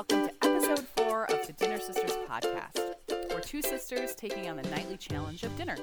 [0.00, 2.94] welcome to episode four of the Dinner Sisters podcast.
[3.28, 5.76] We're two sisters taking on the nightly challenge of dinner.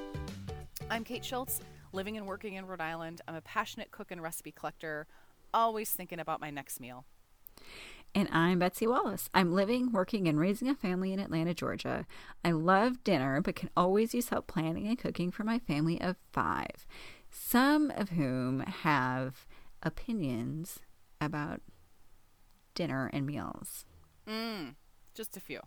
[0.90, 1.60] I'm Kate Schultz,
[1.92, 3.20] living and working in Rhode Island.
[3.28, 5.06] I'm a passionate cook and recipe collector,
[5.54, 7.04] always thinking about my next meal.
[8.12, 9.30] And I'm Betsy Wallace.
[9.34, 12.04] I'm living, working, and raising a family in Atlanta, Georgia.
[12.44, 16.16] I love dinner, but can always use help planning and cooking for my family of
[16.32, 16.88] five,
[17.30, 19.46] some of whom have
[19.84, 20.80] opinions
[21.20, 21.60] about
[22.74, 23.84] dinner and meals.
[24.28, 24.74] Mm,
[25.14, 25.60] just a few.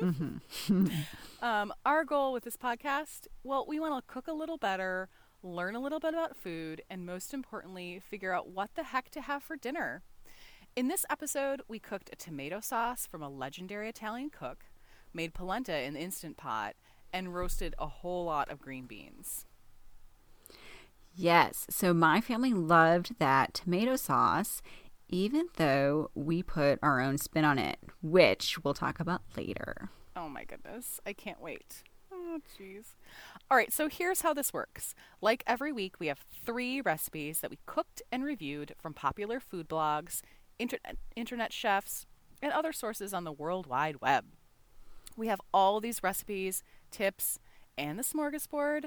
[0.00, 0.86] Mm-hmm.
[1.44, 5.08] um, our goal with this podcast well, we want to cook a little better,
[5.42, 9.22] learn a little bit about food, and most importantly, figure out what the heck to
[9.22, 10.02] have for dinner.
[10.76, 14.64] In this episode, we cooked a tomato sauce from a legendary Italian cook,
[15.12, 16.74] made polenta in the Instant Pot,
[17.12, 19.46] and roasted a whole lot of green beans.
[21.14, 24.62] Yes, so my family loved that tomato sauce,
[25.12, 29.90] even though we put our own spin on it, which we'll talk about later.
[30.16, 31.84] Oh my goodness, I can't wait.
[32.10, 32.94] Oh, jeez.
[33.50, 34.94] All right, so here's how this works.
[35.20, 39.68] Like every week, we have three recipes that we cooked and reviewed from popular food
[39.68, 40.22] blogs,
[40.58, 42.06] internet, internet chefs,
[42.40, 44.24] and other sources on the World Wide Web.
[45.16, 47.38] We have all these recipes, tips,
[47.76, 48.86] and the smorgasbord,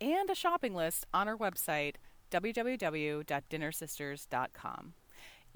[0.00, 1.96] and a shopping list on our website,
[2.30, 4.94] www.dinnersisters.com.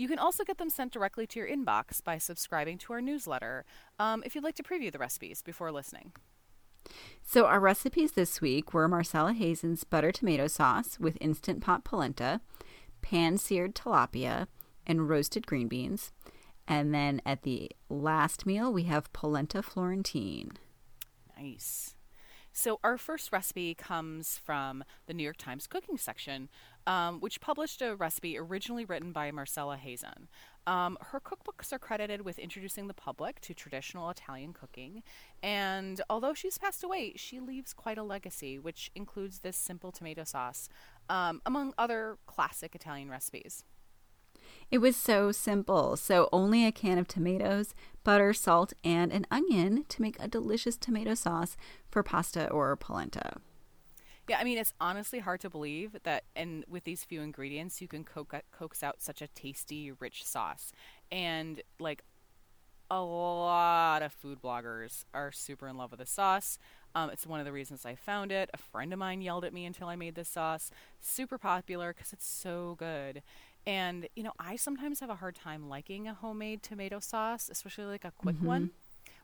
[0.01, 3.67] You can also get them sent directly to your inbox by subscribing to our newsletter
[3.99, 6.13] um, if you'd like to preview the recipes before listening.
[7.23, 12.41] So, our recipes this week were Marcella Hazan's butter tomato sauce with instant pot polenta,
[13.03, 14.47] pan seared tilapia,
[14.87, 16.13] and roasted green beans.
[16.67, 20.53] And then at the last meal, we have polenta Florentine.
[21.39, 21.95] Nice.
[22.53, 26.49] So, our first recipe comes from the New York Times cooking section,
[26.87, 30.27] um, which published a recipe originally written by Marcella Hazan.
[30.67, 35.03] Um, her cookbooks are credited with introducing the public to traditional Italian cooking,
[35.43, 40.25] and although she's passed away, she leaves quite a legacy, which includes this simple tomato
[40.25, 40.69] sauce,
[41.09, 43.65] um, among other classic Italian recipes.
[44.71, 45.97] It was so simple.
[45.97, 50.77] So, only a can of tomatoes, butter, salt, and an onion to make a delicious
[50.77, 51.57] tomato sauce
[51.91, 53.41] for pasta or polenta.
[54.31, 57.89] Yeah, I mean, it's honestly hard to believe that, and with these few ingredients, you
[57.89, 60.71] can coax, coax out such a tasty, rich sauce.
[61.11, 62.05] And like
[62.93, 66.61] a lot of food bloggers are super in love with the sauce.
[66.95, 68.49] Um, it's one of the reasons I found it.
[68.55, 70.71] A friend of mine yelled at me until I made this sauce.
[71.01, 73.25] Super popular because it's so good.
[73.67, 77.87] And, you know, I sometimes have a hard time liking a homemade tomato sauce, especially
[77.87, 78.47] like a quick mm-hmm.
[78.47, 78.71] one.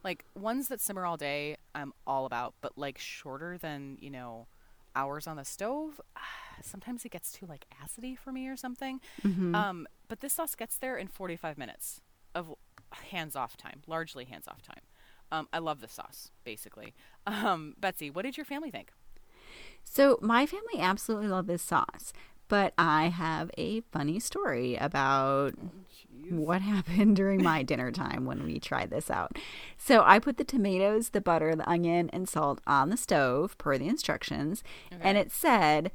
[0.02, 4.48] Like ones that simmer all day, I'm all about, but like shorter than, you know,
[4.96, 6.00] hours on the stove,
[6.62, 9.00] sometimes it gets too like acidy for me or something.
[9.22, 9.54] Mm-hmm.
[9.54, 12.00] Um, but this sauce gets there in 45 minutes
[12.34, 12.54] of
[12.92, 14.82] hands off time, largely hands off time.
[15.30, 16.94] Um, I love this sauce, basically.
[17.26, 18.90] Um, Betsy, what did your family think?
[19.84, 22.12] So, my family absolutely loved this sauce.
[22.48, 25.70] But I have a funny story about oh,
[26.30, 29.36] what happened during my dinner time when we tried this out.
[29.76, 33.78] So I put the tomatoes, the butter, the onion, and salt on the stove per
[33.78, 34.62] the instructions,
[34.92, 35.02] okay.
[35.02, 35.90] and it said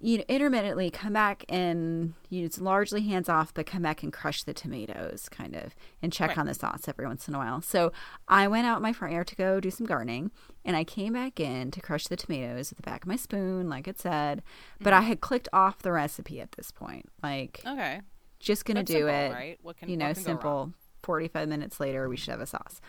[0.00, 4.02] you know, intermittently come back and you know, it's largely hands off, but come back
[4.02, 6.38] and crush the tomatoes, kind of, and check right.
[6.38, 7.60] on the sauce every once in a while.
[7.60, 7.92] So
[8.28, 10.30] I went out my front yard to go do some gardening,
[10.64, 13.68] and I came back in to crush the tomatoes with the back of my spoon,
[13.68, 14.42] like it said.
[14.80, 15.02] But mm-hmm.
[15.02, 18.00] I had clicked off the recipe at this point, like okay,
[18.38, 19.58] just gonna That's do simple, it, right?
[19.62, 20.72] What can you know, simple.
[21.02, 22.80] Forty five minutes later, we should have a sauce.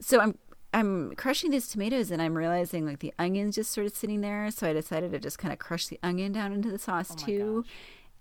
[0.00, 0.38] So I'm
[0.72, 4.50] I'm crushing these tomatoes and I'm realizing like the onion's just sort of sitting there.
[4.50, 7.16] So I decided to just kind of crush the onion down into the sauce oh
[7.16, 7.62] too.
[7.62, 7.72] Gosh.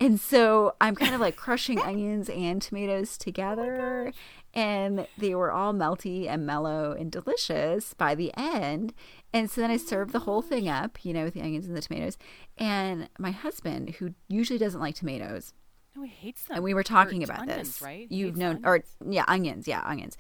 [0.02, 4.14] And so I'm kind of like crushing onions and tomatoes oh together.
[4.16, 4.20] Oh
[4.54, 8.94] and they were all melty and mellow and delicious by the end.
[9.32, 11.78] And so then I served the whole thing up, you know, with the onions and
[11.78, 12.18] the tomatoes.
[12.58, 15.54] And my husband, who usually doesn't like tomatoes,
[15.96, 16.56] no, he hates them.
[16.56, 18.08] And we were talking about onions, this, right?
[18.10, 18.66] You've known, onions.
[19.02, 20.18] or yeah, onions, yeah, onions.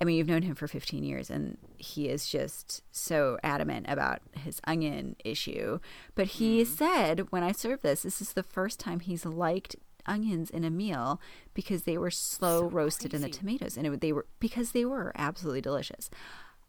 [0.00, 4.20] I mean, you've known him for 15 years and he is just so adamant about
[4.32, 5.78] his onion issue.
[6.14, 6.66] But he mm.
[6.66, 9.76] said, when I served this, this is the first time he's liked
[10.06, 11.20] onions in a meal
[11.52, 13.24] because they were slow so roasted crazy.
[13.24, 16.08] in the tomatoes and it, they were because they were absolutely delicious.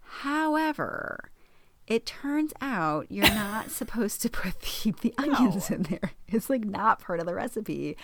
[0.01, 1.31] However,
[1.87, 5.77] it turns out you're not supposed to put the, the onions no.
[5.77, 6.11] in there.
[6.27, 7.97] It's like not part of the recipe.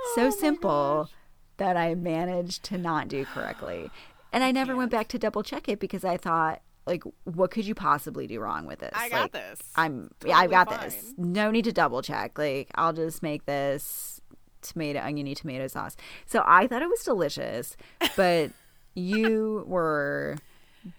[0.00, 1.12] Oh so simple gosh.
[1.58, 3.90] that I managed to not do correctly.
[4.32, 7.66] And I never went back to double check it because I thought, like, what could
[7.66, 8.92] you possibly do wrong with this?
[8.94, 9.58] I got like, this.
[9.76, 10.80] I'm totally yeah, I got fine.
[10.80, 11.14] this.
[11.16, 12.38] No need to double check.
[12.38, 14.20] Like, I'll just make this
[14.62, 15.96] tomato oniony tomato sauce.
[16.26, 17.76] So I thought it was delicious,
[18.16, 18.50] but
[18.94, 20.38] you were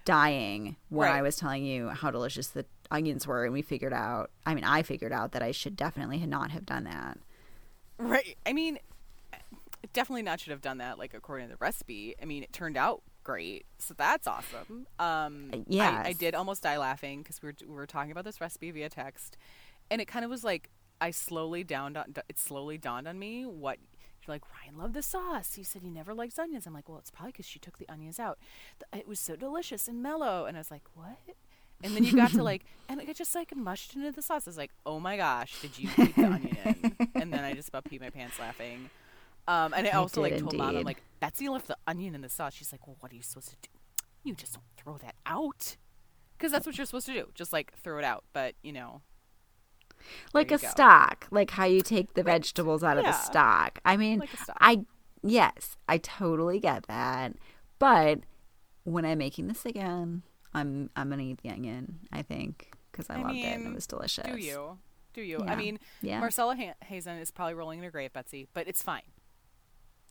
[0.06, 1.18] dying when Right.
[1.18, 4.30] I was telling you how delicious the onions were, and we figured out.
[4.46, 7.18] I mean, I figured out that I should definitely not have done that.
[7.98, 8.38] Right.
[8.46, 8.80] I mean,
[9.92, 12.16] definitely not should have done that like according to the recipe.
[12.22, 14.88] I mean, it turned out great, so that's awesome.
[15.00, 15.50] Um,
[16.04, 18.72] I, I did almost die laughing because we were we were talking about this recipe
[18.72, 19.38] via text,
[19.90, 20.70] and it kind of was like
[21.02, 23.78] I slowly dawned on it slowly dawned on me what.
[24.26, 25.56] You're like Ryan loved the sauce.
[25.56, 26.66] He said he never likes onions.
[26.66, 28.38] I'm like, well, it's probably because she took the onions out.
[28.96, 30.46] It was so delicious and mellow.
[30.46, 31.18] And I was like, what?
[31.84, 34.48] And then you got to like, and it just like mushed into the sauce.
[34.48, 37.08] I was like, oh my gosh, did you keep the onion in?
[37.22, 38.90] And then I just about peed my pants laughing.
[39.48, 42.22] Um, and I I also like told mom, I'm like, Betsy left the onion in
[42.22, 42.54] the sauce.
[42.54, 43.70] She's like, well, what are you supposed to do?
[44.24, 45.76] You just don't throw that out.
[46.38, 47.30] Because that's what you're supposed to do.
[47.36, 48.24] Just like throw it out.
[48.34, 49.02] But, you know,
[50.34, 50.68] like a go.
[50.68, 53.80] stock, like how you take the vegetables out of the stock.
[53.86, 54.58] I mean, Like stock.
[54.60, 54.86] I
[55.22, 57.34] yes, I totally get that.
[57.80, 58.20] But
[58.84, 60.24] when I'm making this again,
[60.54, 62.00] I'm I'm gonna eat the onion.
[62.12, 64.26] I think because I, I loved it and it was delicious.
[64.26, 64.78] do you?
[65.14, 65.40] Do you?
[65.44, 65.52] Yeah.
[65.52, 66.20] I mean, Yeah.
[66.20, 69.04] Marcella ha- Hazan is probably rolling in her grave, Betsy, but it's fine.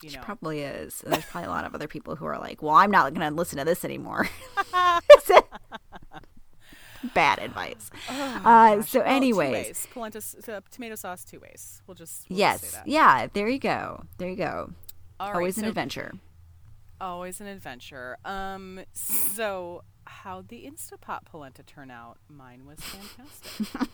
[0.03, 1.03] You She probably is.
[1.03, 3.29] And there's probably a lot of other people who are like, "Well, I'm not going
[3.29, 4.29] to listen to this anymore."
[7.15, 7.91] Bad advice.
[8.09, 9.89] uh, so, anyways, ways.
[9.93, 11.83] Polenta, uh, tomato sauce, two ways.
[11.87, 12.87] We'll just we'll just yes, say that.
[12.87, 13.27] yeah.
[13.33, 14.05] There you go.
[14.19, 14.71] There you go.
[15.19, 16.13] All right, Always an so- adventure.
[17.01, 18.17] Always an adventure.
[18.25, 22.19] Um, so how'd the Instapot polenta turn out?
[22.29, 23.85] Mine was fantastic.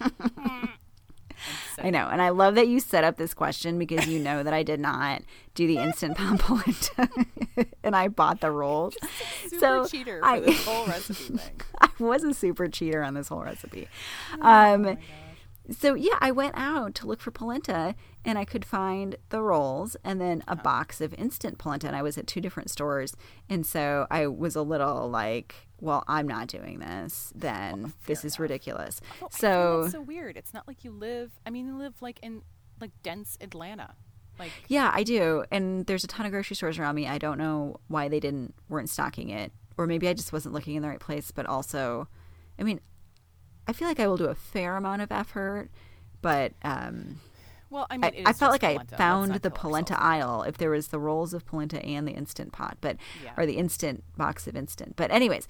[1.78, 4.52] I know, and I love that you set up this question because you know that
[4.52, 5.22] I did not
[5.54, 7.08] do the instant polenta,
[7.84, 8.96] and I bought the rolls.
[9.48, 11.60] Super so cheater I- this whole recipe thing.
[11.80, 13.88] I was a super cheater on this whole recipe.
[14.40, 14.98] Oh Um,
[15.70, 17.94] so yeah, I went out to look for polenta,
[18.24, 21.86] and I could find the rolls and then a box of instant polenta.
[21.86, 23.14] And I was at two different stores,
[23.50, 27.32] and so I was a little like, "Well, I'm not doing this.
[27.34, 30.36] Then this is ridiculous." Oh, so so weird.
[30.36, 31.32] It's not like you live.
[31.46, 32.42] I mean, you live like in
[32.80, 33.94] like dense Atlanta.
[34.38, 35.44] Like Yeah, I do.
[35.50, 37.06] And there's a ton of grocery stores around me.
[37.06, 40.76] I don't know why they didn't weren't stocking it, or maybe I just wasn't looking
[40.76, 41.30] in the right place.
[41.30, 42.08] But also,
[42.58, 42.80] I mean,
[43.66, 45.70] I feel like I will do a fair amount of effort,
[46.22, 47.20] but um,
[47.70, 48.90] well, I mean, I, I felt like I polenta.
[48.92, 50.24] Let's found the polenta ourselves.
[50.24, 53.32] aisle if there was the rolls of polenta and the instant pot, but Yeah.
[53.36, 54.96] or the instant box of instant.
[54.96, 55.46] But anyways,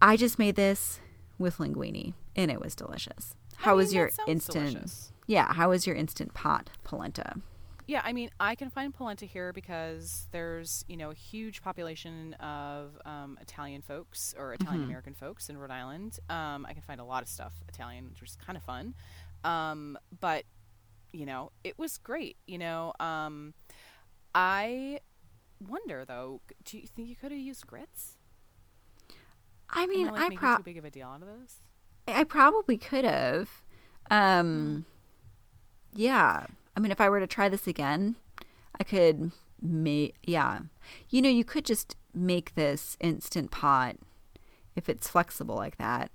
[0.00, 1.00] I just made this
[1.38, 3.34] with linguine, and it was delicious.
[3.58, 4.70] I How mean, was your instant?
[4.70, 5.12] delicious.
[5.26, 7.36] Yeah, how was your instant pot polenta?
[7.86, 12.32] Yeah, I mean, I can find polenta here because there's, you know, a huge population
[12.34, 14.90] of um, Italian folks or Italian Mm-hmm.
[14.90, 16.18] American folks in Rhode Island.
[16.30, 18.94] Um, I can find a lot of stuff Italian, which is kind of fun.
[19.44, 20.44] Um, but,
[21.14, 22.36] you know, it was great.
[22.46, 23.54] You know, um,
[24.34, 25.00] I
[25.66, 28.18] wonder though, do you think you could have used grits?
[29.70, 31.28] I mean, Am I, like, I making pro- too big of a deal out of
[31.28, 31.60] this.
[32.06, 33.62] I probably could have.
[34.10, 34.84] Um,
[35.94, 36.46] yeah.
[36.76, 38.16] I mean, if I were to try this again,
[38.78, 39.32] I could
[39.62, 40.60] make, yeah.
[41.08, 43.96] You know, you could just make this instant pot
[44.76, 46.10] if it's flexible like that.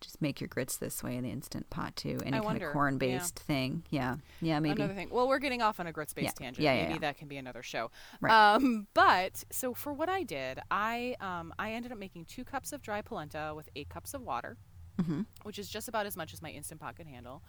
[0.00, 2.18] Just make your grits this way in the instant pot too.
[2.22, 3.84] Any kind wonder, of corn based thing.
[3.90, 4.16] Yeah.
[4.40, 4.80] Yeah, maybe.
[4.82, 5.08] Another thing.
[5.10, 6.46] Well, we're getting off on a grits based Yeah.
[6.46, 6.62] tangent.
[6.64, 6.98] Yeah, yeah, Maybe yeah.
[7.00, 7.90] that can be another show.
[8.20, 8.32] Right.
[8.54, 12.72] Um, but so for what I did, I um, I ended up making two cups
[12.72, 14.56] of dry polenta with eight cups of water,
[14.98, 15.26] Mhm.
[15.42, 17.42] which is just about as much as my instant pot can handle.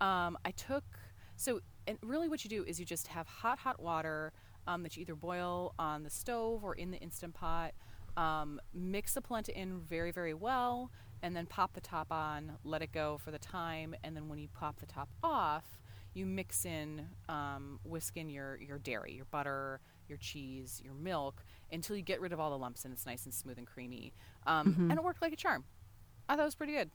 [0.00, 0.84] Um, I took
[1.36, 4.32] so and really what you do is you just have hot hot water
[4.66, 7.72] um, that you either boil on the stove or in the instant pot.
[8.16, 10.90] Um, mix the polenta in very very well
[11.22, 14.38] and then pop the top on let it go for the time and then when
[14.38, 15.64] you pop the top off
[16.12, 21.44] you mix in um, whisk in your, your dairy your butter your cheese your milk
[21.70, 24.12] until you get rid of all the lumps and it's nice and smooth and creamy
[24.46, 25.64] um, and it worked like a charm
[26.28, 26.90] i thought it was pretty good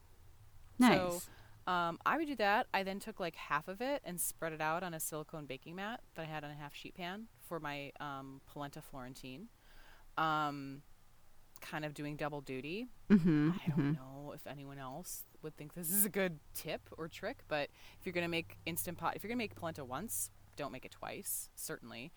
[0.79, 0.97] nice.
[0.97, 1.21] so
[1.67, 2.67] um, I would do that.
[2.73, 5.75] I then took like half of it and spread it out on a silicone baking
[5.75, 9.47] mat that I had on a half sheet pan for my um, polenta Florentine.
[10.17, 10.83] Um,
[11.65, 12.87] kind of doing double duty.
[13.09, 13.51] mm-hmm.
[13.53, 17.39] I don't know if anyone else would think this is a good tip or trick,
[17.47, 17.69] but
[17.99, 20.91] if you're gonna make instant pot, if you're gonna make polenta once, don't make it
[20.91, 21.49] twice.
[21.55, 22.11] Certainly.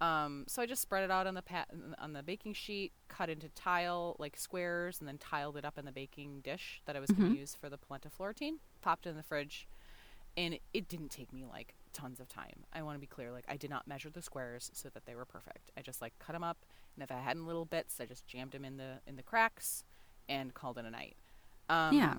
[0.00, 1.68] Um, so I just spread it out on the pat
[1.98, 5.84] on the baking sheet, cut into tile like squares, and then tiled it up in
[5.84, 8.58] the baking dish that I was going to use for the polenta Florentine.
[8.80, 9.68] Popped it in the fridge,
[10.36, 12.64] and it didn't take me like tons of time.
[12.72, 15.14] I want to be clear, like I did not measure the squares so that they
[15.14, 15.70] were perfect.
[15.76, 16.58] I just like cut them up,
[16.96, 19.22] and if I had in little bits, I just jammed them in the in the
[19.22, 19.84] cracks,
[20.28, 21.16] and called it a night.
[21.68, 22.14] Um, yeah.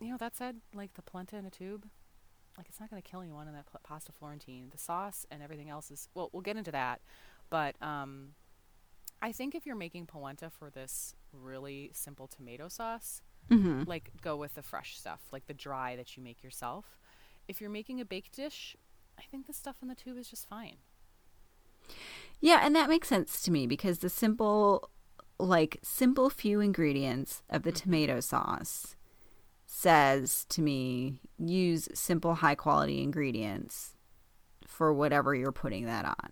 [0.00, 1.86] You know that said, like the polenta in a tube,
[2.56, 4.68] like it's not going to kill anyone in that pl- pasta Florentine.
[4.70, 7.00] The sauce and everything else is well, we'll get into that,
[7.50, 8.34] but um,
[9.20, 13.84] I think if you're making polenta for this really simple tomato sauce, Mm-hmm.
[13.86, 16.98] like go with the fresh stuff, like the dry that you make yourself.
[17.48, 18.76] If you're making a baked dish,
[19.18, 20.76] I think the stuff in the tube is just fine.
[22.40, 24.90] Yeah, and that makes sense to me because the simple,
[25.38, 27.82] like, simple few ingredients of the mm-hmm.
[27.82, 28.94] tomato sauce
[29.66, 33.96] says to me use simple, high quality ingredients
[34.66, 36.30] for whatever you're putting that on.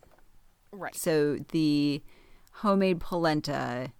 [0.73, 0.95] Right.
[0.95, 2.03] So the
[2.53, 3.93] homemade polenta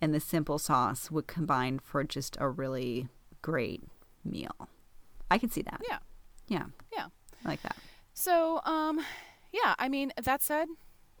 [0.00, 3.08] and the simple sauce would combine for just a really
[3.40, 3.82] great
[4.24, 4.68] meal.
[5.30, 5.80] I can see that.
[5.88, 5.98] Yeah.
[6.48, 6.64] Yeah.
[6.92, 7.06] Yeah.
[7.44, 7.76] I like that.
[8.22, 9.00] So, um,
[9.52, 10.68] yeah, I mean, that said,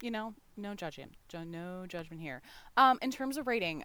[0.00, 2.42] you know, no judging, no judgment here.
[2.76, 3.82] Um, in terms of rating,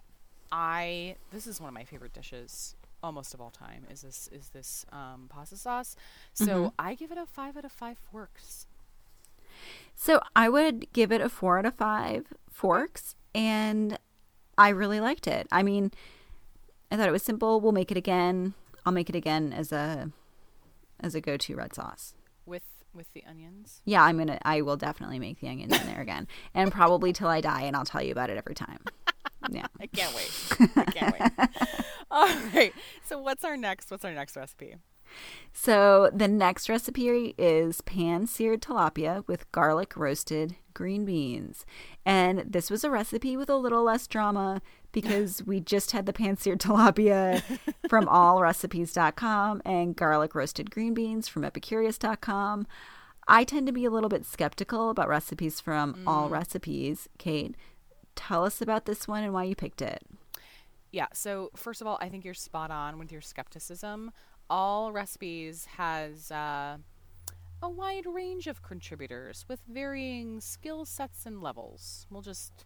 [0.52, 3.86] I this is one of my favorite dishes almost of all time.
[3.90, 5.96] Is this is this um, pasta sauce?
[6.32, 6.72] So Mhm.
[6.78, 8.66] I give it a five out of five forks.
[9.96, 13.98] So I would give it a four out of five forks, and
[14.56, 15.48] I really liked it.
[15.50, 15.90] I mean,
[16.90, 17.60] I thought it was simple.
[17.60, 18.54] We'll make it again.
[18.86, 20.12] I'll make it again as a
[21.00, 22.14] as a go to red sauce.
[22.98, 23.80] With the onions.
[23.86, 24.38] Yeah, I'm gonna.
[24.42, 27.74] I will definitely make the onions in there again, and probably till I die, and
[27.74, 28.80] I'll tell you about it every time.
[29.50, 29.66] Yeah.
[29.80, 30.30] I can't wait.
[30.76, 31.48] I can't wait.
[32.10, 32.72] All right.
[33.04, 33.88] So what's our next?
[33.88, 34.74] What's our next recipe?
[35.52, 41.64] So the next recipe is pan seared tilapia with garlic roasted green beans.
[42.04, 44.60] And this was a recipe with a little less drama
[44.92, 47.42] because we just had the pan seared tilapia
[47.88, 52.66] from allrecipes.com and garlic roasted green beans from epicurious.com.
[53.26, 57.08] I tend to be a little bit skeptical about recipes from all recipes.
[57.18, 57.54] Kate,
[58.16, 60.02] tell us about this one and why you picked it.
[60.90, 61.08] Yeah.
[61.12, 64.12] So first of all, I think you're spot on with your skepticism.
[64.48, 66.78] All recipes has uh,
[67.62, 72.06] a wide range of contributors with varying skill sets and levels.
[72.10, 72.64] We'll just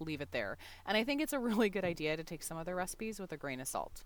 [0.00, 0.58] leave it there.
[0.86, 3.32] And I think it's a really good idea to take some of their recipes with
[3.32, 4.02] a grain of salt.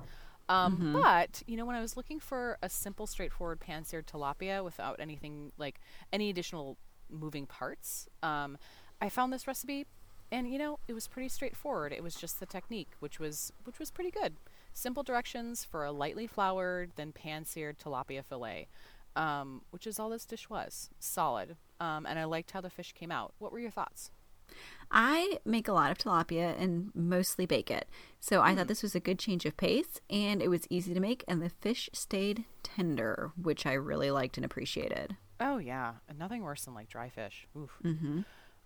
[0.48, 4.98] Um, But you know, when I was looking for a simple, straightforward pan-seared tilapia without
[4.98, 5.80] anything like
[6.12, 6.76] any additional
[7.08, 8.58] moving parts, um,
[9.00, 9.86] I found this recipe,
[10.32, 11.92] and you know, it was pretty straightforward.
[11.92, 14.34] It was just the technique, which was which was pretty good.
[14.72, 18.66] Simple directions for a lightly floured, then pan-seared tilapia fillet,
[19.16, 20.90] um, which is all this dish was.
[20.98, 23.34] Solid, um, and I liked how the fish came out.
[23.38, 24.10] What were your thoughts?
[24.90, 27.88] I make a lot of tilapia and mostly bake it.
[28.18, 31.00] So I thought this was a good change of pace and it was easy to
[31.00, 35.16] make and the fish stayed tender, which I really liked and appreciated.
[35.38, 37.46] Oh yeah, nothing worse than like dry fish.
[37.56, 37.78] Oof.
[37.84, 38.24] Mhm.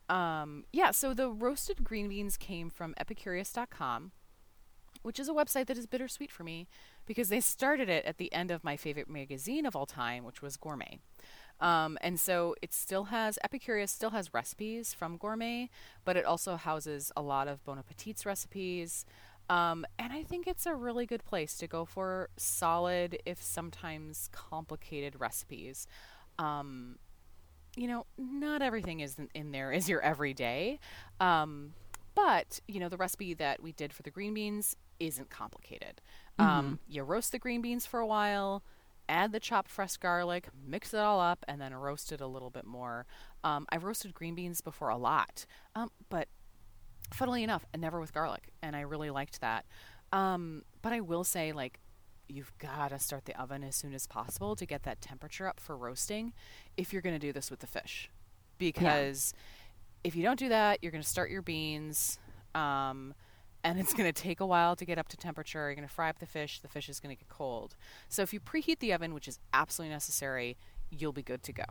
[0.09, 4.13] Um, yeah, so the roasted green beans came from epicurious.com,
[5.03, 6.69] which is a website that is bittersweet for me
[7.07, 10.43] because they started it at the end of my favorite magazine of all time, which
[10.43, 10.99] was Gourmet.
[11.61, 15.71] Um, and so it still has Epicurious still has recipes from Gourmet,
[16.05, 19.05] but it also houses a lot of Bon Appetit's recipes.
[19.49, 24.29] Um, and I think it's a really good place to go for solid, if sometimes
[24.33, 25.87] complicated recipes.
[26.39, 26.99] Um,
[27.77, 30.81] you know, not everything is in, there is your everyday.
[31.21, 31.75] Um,
[32.15, 36.01] but, you know, the recipe that we did for the green beans isn't complicated.
[36.39, 38.63] Um, you roast the green beans for a while,
[39.09, 42.51] add the chopped fresh garlic, mix it all up, and then roast it a little
[42.51, 43.07] bit more.
[43.43, 46.29] Um, I've roasted green beans before a lot, um, but
[47.13, 49.67] funnily enough, never with garlic, and I really liked that.
[50.13, 51.81] Um, but I will say, like,
[52.29, 55.61] you've got to start the oven as soon as possible to get that temperature up
[55.61, 56.33] for roasting
[56.77, 58.11] if you're going to do this with the fish.
[58.57, 59.35] Because
[60.05, 62.19] if you don't do that, you're going to start your beans,
[62.55, 63.15] um,
[63.65, 65.61] and it's going to take a while to get up to temperature.
[65.61, 67.75] You're going to fry up the fish, the fish is going to get cold.
[68.09, 70.59] So if you preheat the oven, which is absolutely necessary,
[70.91, 71.65] you'll be good to go.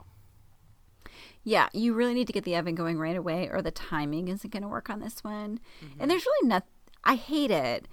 [1.44, 4.52] Yeah, you really need to get the oven going right away or the timing isn't
[4.52, 5.60] going to work on this one.
[5.82, 6.08] And mm-hmm.
[6.08, 6.70] there's really nothing.
[7.04, 7.88] I hate it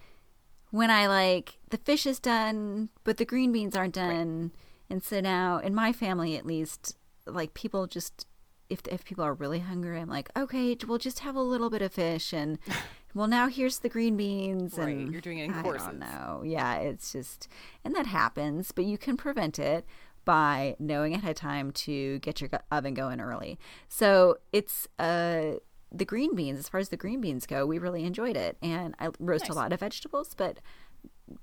[0.71, 4.53] when I like the fish is done but the green beans aren't done.
[4.89, 8.27] And so now in my family at least like people just
[8.69, 11.83] if if people are really hungry I'm like, "Okay, we'll just have a little bit
[11.83, 12.59] of fish and
[13.15, 15.87] well now here's the green beans Right, and you're doing it in I courses.
[15.87, 16.43] don't know.
[16.45, 17.49] Yeah, it's just
[17.85, 19.85] and that happens, but you can prevent it
[20.25, 23.59] by knowing ahead of time to get your oven going early.
[23.89, 25.55] So it's uh
[25.93, 26.59] the green beans.
[26.59, 29.51] As far as the green beans go, we really enjoyed it, and I roast Nice.
[29.51, 30.59] a lot of vegetables, but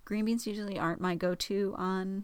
[0.06, 2.24] green beans usually aren't my go-to on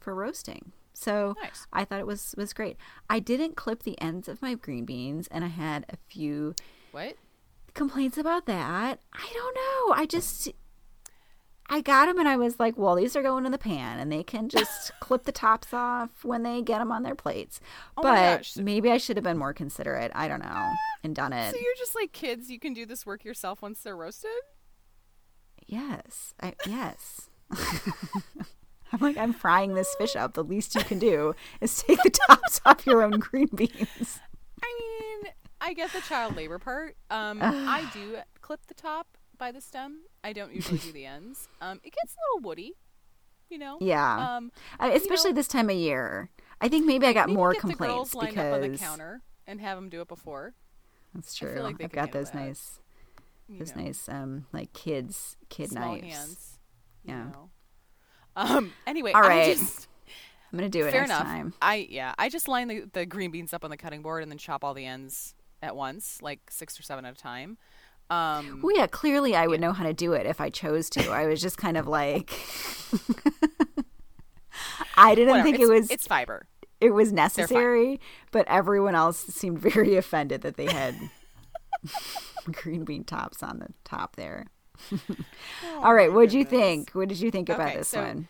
[0.00, 0.72] for roasting.
[0.92, 1.66] So Nice.
[1.72, 2.76] I thought it was was great.
[3.08, 6.54] I didn't clip the ends of my green beans, and I had a few
[6.90, 7.16] What?
[7.74, 9.00] Complaints about that.
[9.12, 9.94] I don't know.
[9.94, 10.48] I just
[11.68, 14.12] I got them and I was like, well, these are going in the pan and
[14.12, 17.60] they can just clip the tops off when they get them on their plates.
[17.96, 20.12] Oh but maybe I should have been more considerate.
[20.14, 20.70] I don't know.
[21.02, 21.50] And done it.
[21.50, 22.50] So you're just like kids.
[22.50, 24.30] You can do this work yourself once they're roasted.
[25.66, 26.34] Yes.
[26.40, 27.30] I, yes.
[28.92, 30.34] I'm like, I'm frying this fish up.
[30.34, 34.20] The least you can do is take the tops off your own green beans.
[34.62, 34.78] I
[35.22, 35.32] mean,
[35.64, 36.96] I get the child labor part.
[37.08, 39.06] Um, I do clip the top
[39.38, 40.02] by the stem.
[40.24, 41.48] I don't usually do the ends.
[41.60, 42.74] Um, it gets a little woody,
[43.48, 43.78] you know.
[43.80, 44.36] Yeah.
[44.36, 44.50] Um,
[44.80, 46.30] I- especially know- this time of year.
[46.60, 49.60] I think maybe I got more complaints girls lined because up on the counter and
[49.60, 50.54] have them do it before.
[51.14, 51.62] that's I feel true.
[51.62, 52.38] like I've got those that.
[52.40, 52.78] nice,
[53.48, 56.14] You those know, nice, um, like kids, kid small knives.
[56.14, 56.58] hands.
[57.04, 57.24] you Yeah.
[57.24, 57.50] know.
[58.36, 58.72] Um.
[58.86, 59.88] Anyway, All I just,
[60.52, 61.22] I'm gonna do it fair next enough.
[61.24, 61.52] time.
[61.60, 62.14] I yeah.
[62.16, 64.62] I just line the, the green beans up on the cutting board and then chop
[64.64, 67.56] all the ends at once, like six or seven at a time.
[68.10, 68.60] Um.
[68.62, 71.10] Well, yeah, clearly I would know how to do it if I chose to.
[71.10, 72.30] I was just kind of like,
[74.96, 76.46] I didn't whatever, think it was It's fiber.
[76.80, 78.00] it was necessary,
[78.30, 80.94] but everyone else seemed very offended that they had
[82.52, 84.46] green bean tops on the top there.
[85.78, 86.90] All right, Oh my what'd you think?
[86.90, 88.28] What did you think about this so- one?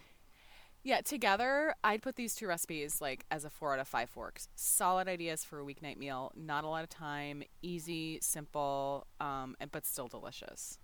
[0.84, 4.48] Yeah, together, I'd put these two recipes like as a four out of five forks.
[4.56, 6.32] Solid ideas for a weeknight meal.
[6.34, 7.44] Not a lot of time.
[7.62, 10.78] Easy, simple, um, and but still delicious.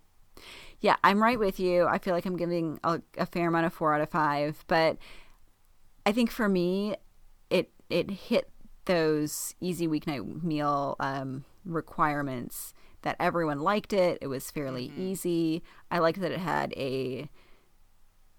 [0.79, 1.85] Yeah, I'm right with you.
[1.85, 4.97] I feel like I'm giving a, a fair amount of four out of five, but
[6.05, 6.95] I think for me,
[7.49, 8.49] it it hit
[8.85, 14.17] those easy weeknight meal um, requirements that everyone liked it.
[14.21, 15.61] It was fairly easy.
[15.91, 17.29] I liked that it had a,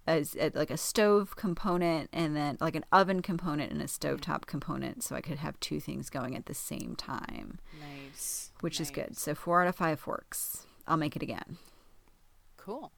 [0.09, 4.47] a, a- like a stove component and then like an oven component and a stovetop
[4.47, 8.51] component, so I could have two things going at the same time, Nice.
[8.61, 9.17] which is good.
[9.17, 10.67] So four out of five forks.
[10.87, 11.59] I'll make it again.
[12.57, 12.93] Cool.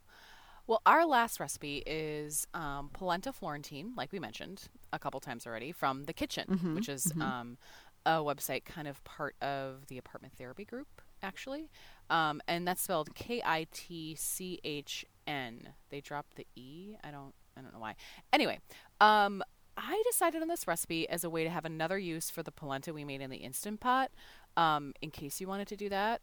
[0.66, 5.72] Well, our last recipe is um, polenta Florentine, like we mentioned a couple times already,
[5.72, 7.58] from the Kitchn, which is um,
[8.06, 11.68] a website kind of part of the apartment therapy group, actually.
[12.10, 15.68] Um, and that's spelled K I T C H N.
[15.90, 16.96] They dropped the E.
[17.02, 17.34] I don't.
[17.56, 17.96] I don't know why.
[18.32, 18.60] Anyway,
[19.00, 19.42] um,
[19.76, 22.94] I decided on this recipe as a way to have another use for the polenta
[22.94, 24.10] we made in the instant pot.
[24.56, 26.20] Um, in case you wanted to do that,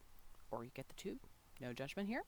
[0.51, 1.17] or you get the tube.
[1.61, 2.23] No judgment here.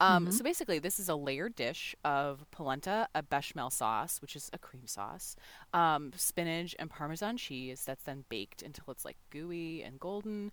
[0.00, 4.50] Um, So basically, this is a layered dish of polenta, a bechamel sauce, which is
[4.52, 5.36] a cream sauce,
[5.72, 10.50] um, spinach, and Parmesan cheese that's then baked until it's like gooey and golden.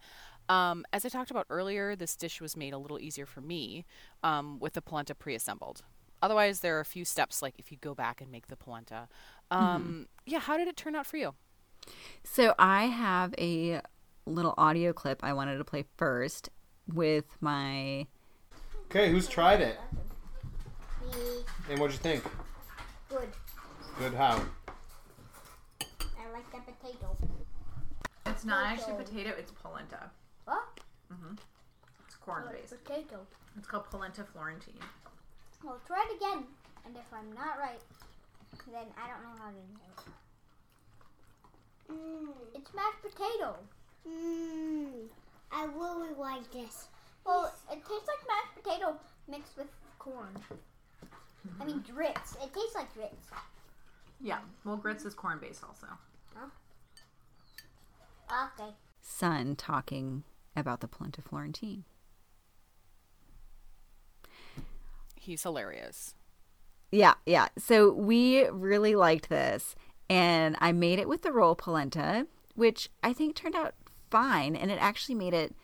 [0.49, 3.85] Um, as I talked about earlier, this dish was made a little easier for me
[4.23, 5.83] um, with the polenta pre assembled.
[6.21, 9.07] Otherwise, there are a few steps, like if you go back and make the polenta.
[9.51, 11.35] Um, Yeah, how did it turn out for you?
[12.23, 13.81] So I have a
[14.25, 16.49] little audio clip I wanted to play first
[16.93, 18.07] with my
[18.87, 19.77] Okay, who's tried it?
[21.13, 21.43] Me.
[21.69, 22.23] And what'd you think?
[23.07, 23.29] Good.
[23.99, 24.41] Good how?
[25.79, 27.15] I like the potato.
[28.25, 30.09] It's not actually potato, it's polenta.
[31.21, 31.39] What?
[32.05, 33.27] It's corn oh, Potato.
[33.57, 34.79] It's called polenta Florentine.
[35.63, 36.45] Well, try it again.
[36.85, 37.81] And if I'm not right,
[38.71, 40.09] then I don't know how to do it.
[41.91, 42.29] Mm.
[42.55, 43.57] It's mashed potato.
[44.07, 45.09] Mmm.
[45.51, 46.87] I really like this.
[47.25, 48.95] Well, it tastes like mashed potato
[49.27, 50.35] mixed with corn.
[51.59, 51.95] I mean mm-hmm.
[51.95, 52.35] grits.
[52.43, 53.29] It tastes like grits.
[54.21, 55.87] Yeah, well, grits is corn based also.
[56.37, 56.51] Oh.
[58.61, 58.71] Okay.
[59.01, 60.23] Son talking
[60.59, 61.83] about the polenta Florentine.
[65.15, 66.15] He's hilarious.
[66.91, 67.49] Yeah, yeah.
[67.57, 69.75] So we really liked this,
[70.09, 73.75] and I made it with the roll polenta, which I think turned out
[74.09, 75.55] fine, and it actually made it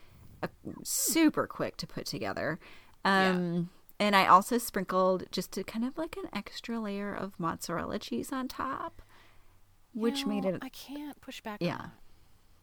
[0.44, 0.50] a,
[0.84, 2.60] super quick to put together.
[3.04, 7.98] Um, And I also sprinkled just a kind of like an extra layer of mozzarella
[7.98, 9.02] cheese on top,
[9.94, 11.62] which You made it I can't push back.
[11.62, 11.78] Yeah.
[11.80, 11.92] On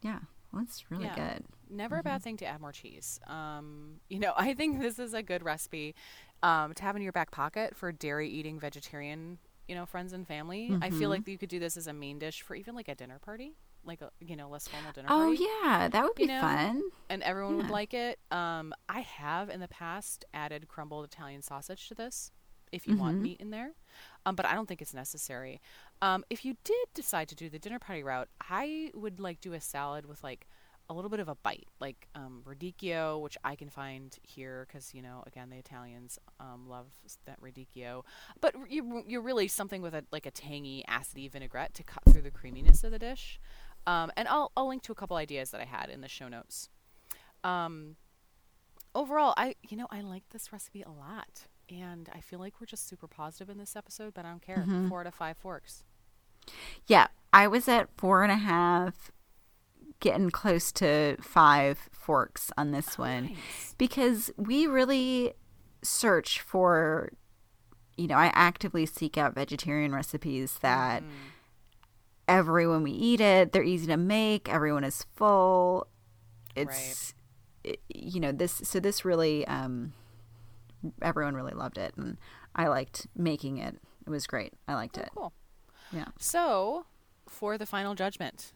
[0.03, 0.19] yeah.
[0.53, 1.15] Well, it's really Yeah.
[1.15, 1.45] good.
[1.73, 3.19] Never a bad thing to add more cheese.
[3.27, 5.95] Um, you know, I think this is a good recipe
[6.43, 10.27] um, to have in your back pocket for dairy eating vegetarian, you know, friends and
[10.27, 10.77] family.
[10.83, 12.95] I feel like you could do this as a main dish for even like a
[12.95, 15.45] dinner party, like a you know less formal dinner Oh party.
[15.65, 16.83] yeah, that would be You know, fun.
[17.09, 18.19] and everyone would like it.
[18.31, 22.31] Um, I have in the past added crumbled Italian sausage to this,
[22.71, 23.73] if you want meat in there,
[24.27, 25.61] um, but I don't think it's necessary.
[26.01, 29.53] Um, if you did decide to do the dinner party route, I would like do
[29.53, 30.49] a salad with like
[30.93, 34.95] a little bit of a bite, like um, radicchio, which I can find here because
[34.95, 36.87] you know, again, the Italians um, love
[37.25, 38.03] that radicchio.
[38.41, 42.23] But you, you're really something with a like a tangy, acidy vinaigrette to cut through
[42.23, 43.41] the creaminess of the dish.
[43.87, 46.29] Um, and I'll I'll link to a couple ideas that I had in the show
[46.29, 46.69] notes.
[47.43, 47.97] Um,
[48.95, 51.47] overall, I you know I like this recipe a lot.
[51.71, 54.59] and I feel like we're just super positive in this episode, but I don't care.
[54.59, 54.89] Mm-hmm.
[54.89, 55.85] Four out of five forks.
[56.87, 59.12] Yeah, I was at four and a half,
[60.03, 63.75] getting close to five forks on this one Nice.
[63.79, 65.33] because we really
[65.83, 67.11] search for,
[67.97, 71.03] you know, I actively seek out vegetarian recipes that
[72.29, 75.87] everyone we eat it, they're easy to make, everyone is full.
[76.55, 77.15] It's,
[77.65, 79.93] it- you know, this, so this really, um,
[81.01, 82.19] everyone really loved it and
[82.57, 83.77] I liked making it.
[84.07, 84.53] It was great.
[84.67, 85.11] I liked Oh, it.
[85.15, 85.33] cool.
[85.93, 86.07] Yeah.
[86.19, 86.87] So,
[87.29, 88.53] for the final judgment,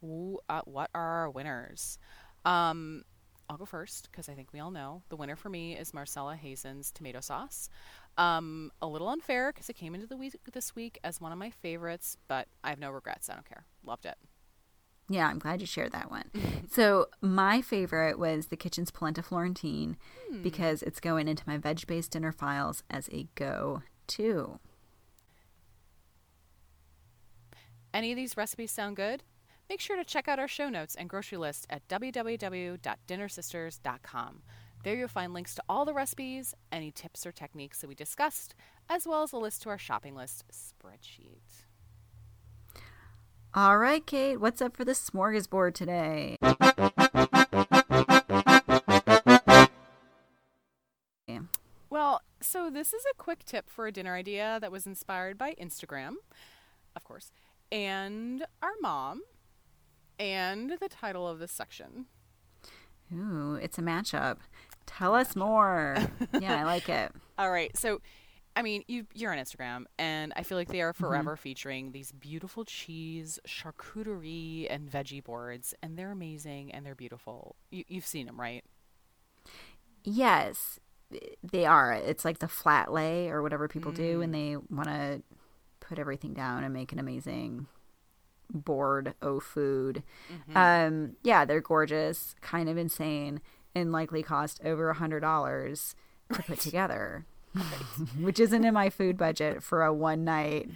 [0.00, 1.98] who, uh, what are our winners?
[2.44, 3.04] Um,
[3.50, 6.36] I'll go first because I think we all know the winner for me is Marcella
[6.36, 7.70] Hazan's tomato sauce.
[8.18, 11.38] Um, a little unfair because it came into the week this week as one of
[11.38, 13.30] my favorites, but I have no regrets.
[13.30, 13.64] I don't care.
[13.84, 14.16] Loved it.
[15.08, 16.30] Yeah, I'm glad you shared that one.
[16.70, 19.96] so my favorite was the Kitchn's Polenta Florentine
[20.42, 24.58] because it's going into my veg-based dinner files as a go-to.
[27.94, 29.22] Any of these recipes sound good?
[29.68, 34.42] Make sure to check out our show notes and grocery list at www.dinnersisters.com.
[34.84, 38.54] There you'll find links to all the recipes, any tips or techniques that we discussed,
[38.88, 41.64] as well as a list to our shopping list spreadsheet.
[43.54, 46.36] All right, Kate, what's up for the smorgasbord today?
[51.90, 55.54] Well, so this is a quick tip for a dinner idea that was inspired by
[55.60, 56.14] Instagram,
[56.94, 57.32] of course,
[57.72, 59.22] and our mom,
[60.18, 62.06] and the title of this section.
[63.14, 64.38] Ooh, it's a matchup.
[64.86, 65.96] Tell us more.
[66.40, 67.12] yeah, I like it.
[67.38, 67.74] All right.
[67.76, 68.00] So,
[68.56, 71.04] I mean, you you're on Instagram, and I feel like they are mm-hmm.
[71.04, 77.56] forever featuring these beautiful cheese, charcuterie, and veggie boards, and they're amazing and they're beautiful.
[77.70, 78.64] You, you've seen them, right?
[80.04, 80.78] Yes,
[81.42, 81.92] they are.
[81.92, 84.32] It's like the flat lay or whatever people do when mm.
[84.32, 85.22] they want to
[85.80, 87.66] put everything down and make an amazing
[88.52, 90.02] board o food.
[90.54, 93.40] Um, yeah, they're gorgeous, kind of insane,
[93.74, 95.94] and likely cost over a hundred dollars
[96.32, 97.26] to put together,
[98.20, 100.68] which isn't in my food budget for a one night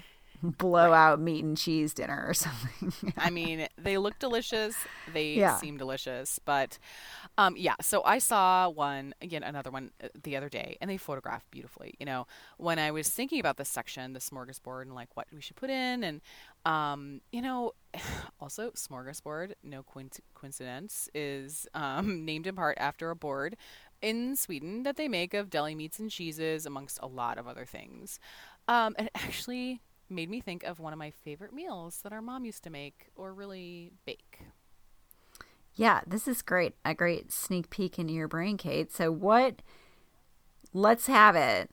[0.59, 2.93] blowout meat and cheese dinner or something.
[3.17, 4.87] I mean, they look delicious.
[5.07, 5.57] They Yeah.
[5.57, 6.79] seem delicious, but
[7.39, 7.75] um, yeah.
[7.81, 11.95] So I saw one again, another one uh, the other day, and they photographed beautifully.
[11.99, 12.27] You know,
[12.59, 15.71] when I was thinking about this section, the smorgasbord, and like what we should put
[15.71, 16.21] in, and
[16.65, 17.73] um, you know,
[18.41, 19.85] also smorgasbord, no
[20.35, 23.57] coincidence, is um, named in part after a board
[24.01, 27.65] in Sweden that they make of deli meats and cheeses, amongst a lot of other
[27.65, 28.19] things.
[28.69, 29.81] Um, and actually
[30.13, 33.07] made me think of one of my favorite meals that our mom used to make
[33.17, 34.41] or really bake.
[35.75, 36.75] Yeah, this is great.
[36.85, 38.93] A great sneak peek into your brain, Kate.
[38.93, 39.63] So what
[40.73, 41.71] let's have it.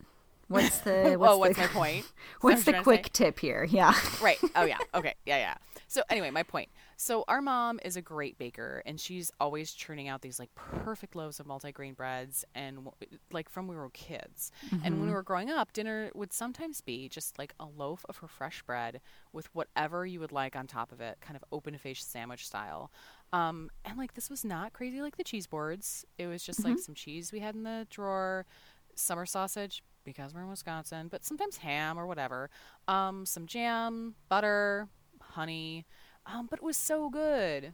[0.47, 2.05] What's the what's oh, what's the, my point?
[2.41, 3.67] What's the what you're trying to quick tip here?
[3.69, 3.93] Yeah.
[4.21, 4.39] right.
[4.55, 4.77] Oh yeah.
[4.93, 5.15] Okay.
[5.25, 5.55] Yeah, yeah.
[5.87, 6.69] So anyway, my point.
[7.01, 11.15] So our mom is a great baker, and she's always churning out these like perfect
[11.15, 12.89] loaves of multigrain breads, and
[13.31, 14.51] like from when we were kids.
[14.83, 18.17] And when we were growing up, dinner would sometimes be just like a loaf of
[18.17, 18.99] her fresh bread
[19.31, 22.91] with whatever you would like on top of it, kind of open faced sandwich style.
[23.31, 26.03] Um, and like this was not crazy like the cheese boards.
[26.17, 28.45] It was just like some cheese we had in the drawer,
[28.95, 32.49] summer sausage because we're in Wisconsin, but sometimes ham or whatever.
[32.89, 34.89] Um, some jam, butter,
[35.21, 35.85] honey.
[36.25, 37.73] Um, but it was so good.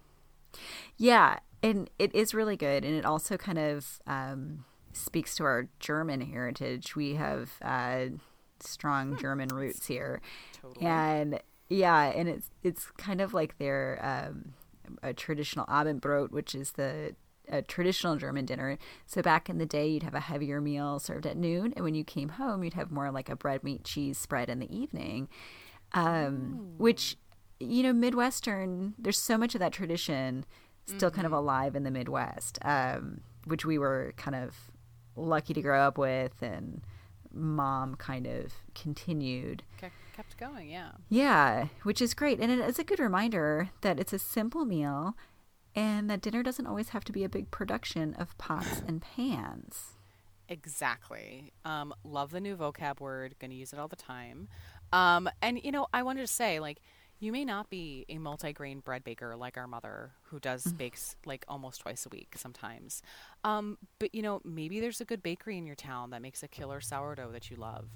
[0.98, 5.68] Yeah, and it is really good, and it also kind of um, speaks to our
[5.80, 6.96] German heritage.
[6.96, 8.06] We have uh,
[8.60, 10.22] strong German roots here,
[10.62, 10.86] Totally.
[10.86, 14.54] and yeah, and it's it's kind of like their um,
[15.04, 17.16] a traditional Abendbrot, which is the
[17.48, 18.78] a traditional German dinner.
[19.06, 21.94] So back in the day, you'd have a heavier meal served at noon, and when
[21.96, 25.28] you came home, you'd have more like a bread, meat, cheese spread in the evening,
[25.94, 27.18] um, which
[27.60, 30.46] you know midwestern there's so much of that tradition
[30.86, 34.56] still kind of alive in the midwest um, which we were kind of
[35.16, 36.82] lucky to grow up with and
[37.34, 40.92] mom kind of continued Ke- kept going, yeah.
[41.10, 45.16] yeah which is great and it's a good reminder that it's a simple meal
[45.76, 49.96] and that dinner doesn't always have to be a big production of pots and pans
[50.48, 51.52] Exactly.
[51.64, 53.36] Um, love the new vocab word.
[53.40, 54.48] Going to use it all the time.
[54.94, 56.82] Um, and you know, I wanted to say, like,
[57.20, 61.46] you may not be a multi-grain bread baker like our mother, who does bakes like
[61.48, 63.02] almost twice a week sometimes.
[63.44, 66.48] Um, but you know, maybe there's a good bakery in your town that makes a
[66.48, 67.90] killer sourdough that you love,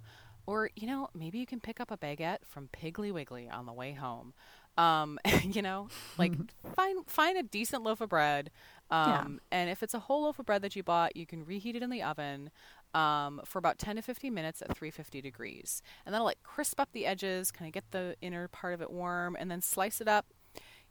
[0.45, 3.73] or you know, maybe you can pick up a baguette from Piggly Wiggly on the
[3.73, 4.33] way home.
[4.77, 6.33] Um, you know, like
[6.75, 8.51] find find a decent loaf of bread.
[8.91, 9.19] Yeah.
[9.19, 11.75] Um, and if it's a whole loaf of bread that you bought, you can reheat
[11.75, 12.49] it in the oven.
[12.93, 15.81] Um, for about 10 to 15 minutes at 350 degrees.
[16.05, 18.91] And that'll like crisp up the edges, kind of get the inner part of it
[18.91, 20.27] warm, and then slice it up.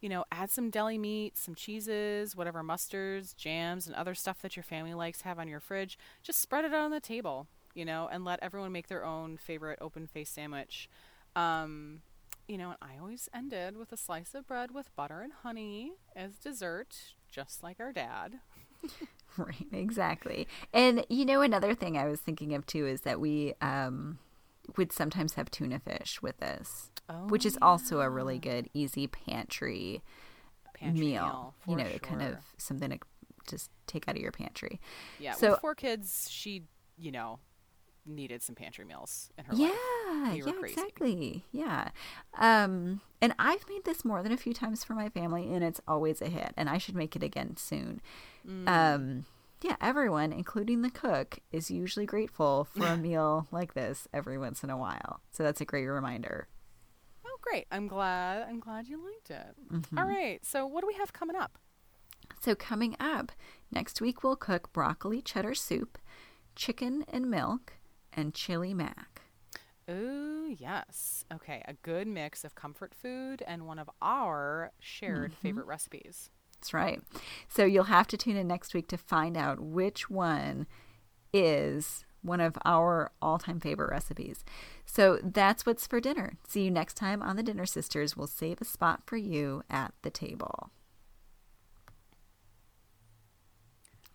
[0.00, 4.54] You know, add some deli meat, some cheeses, whatever mustards, jams, and other stuff that
[4.54, 5.98] your family likes have on your fridge.
[6.22, 9.36] Just spread it out on the table, you know, and let everyone make their own
[9.36, 10.88] favorite open face sandwich.
[11.34, 12.02] Um,
[12.46, 15.92] you know, and I always ended with a slice of bread with butter and honey
[16.16, 16.96] as dessert,
[17.28, 18.38] just like our dad.
[19.36, 20.48] Right, exactly.
[20.72, 24.18] And you know, another thing I was thinking of too is that we um,
[24.76, 26.90] would sometimes have tuna fish with this,
[27.28, 30.02] which is also a really good, easy pantry,
[30.74, 31.54] Pantry meal.
[31.68, 32.98] you for know, kind of something to
[33.48, 34.80] just take out of your pantry.
[35.20, 36.64] Yeah, So- with four kids, she,
[36.96, 37.38] you know,
[38.08, 39.60] needed some pantry meals in her life.
[39.60, 40.74] Yeah, were yeah, crazy.
[40.74, 41.44] exactly.
[41.52, 41.88] Yeah.
[42.38, 45.80] Um, and I've made this more than a few times for my family, and it's
[45.86, 46.52] always a hit.
[46.56, 48.00] And I should make it again soon.
[48.48, 48.68] Mm.
[48.68, 49.24] Um,
[49.62, 54.62] yeah, everyone, including the cook, is usually grateful for a meal like this every once
[54.62, 55.20] in a while.
[55.30, 56.48] So that's a great reminder.
[57.26, 57.66] Oh, great!
[57.70, 58.46] I'm glad.
[58.48, 59.54] I'm glad you liked it.
[59.72, 59.98] Mm-hmm.
[59.98, 60.44] All right.
[60.44, 61.58] So, what do we have coming up?
[62.40, 63.32] So coming up
[63.70, 65.98] next week, we'll cook broccoli cheddar soup,
[66.54, 67.74] chicken and milk,
[68.12, 69.22] and chili mac.
[69.90, 71.24] Ooh, yes.
[71.32, 75.40] Okay, a good mix of comfort food and one of our shared Mm-hmm.
[75.40, 76.30] favorite recipes.
[76.54, 77.00] That's right.
[77.48, 80.66] So you'll have to tune in next week to find out which one
[81.32, 84.44] is one of our all time favorite recipes.
[84.84, 86.32] So that's what's for dinner.
[86.48, 88.16] See you next time on The Dinner Sisters.
[88.16, 90.70] We'll save a spot for you at the table.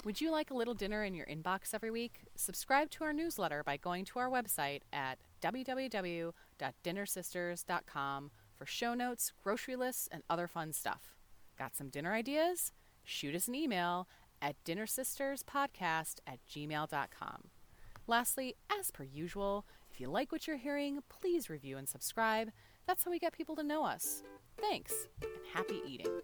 [0.06, 2.26] Would you like a little dinner in your inbox every week?
[2.36, 9.78] Subscribe to our newsletter by going to our website at www.dinnersisters.com for show notes, grocery
[9.78, 11.16] lists, and other fun stuff.
[11.58, 12.74] Got some dinner ideas?
[13.06, 14.10] Shoot us an email
[14.42, 17.44] at dinnersisterspodcast at gmail.com.
[18.06, 22.52] Lastly, as per usual, if you like what you're hearing, please review and subscribe.
[22.86, 24.22] That's how we get people to know us.
[24.58, 26.20] Thanks, and happy eating.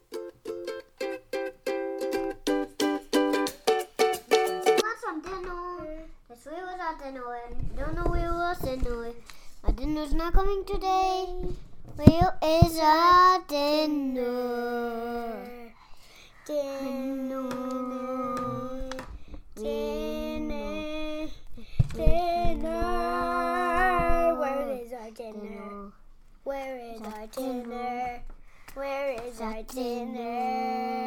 [5.09, 5.41] What's on
[5.81, 7.23] week was our dinner.
[7.75, 9.11] Don't know where was dinner.
[9.63, 11.25] Our dinner's not coming today.
[11.95, 15.33] Where is our dinner?
[16.45, 17.49] Dinner.
[19.55, 21.27] Dinner.
[21.95, 22.85] Dinner.
[24.37, 25.91] Where is our dinner?
[26.43, 28.21] Where is our dinner?
[28.75, 30.98] Where is our dinner?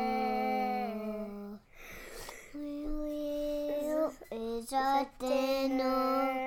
[5.23, 6.33] Where is our dinner?
[6.33, 6.41] Where